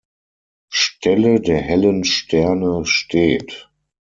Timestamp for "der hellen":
1.41-2.03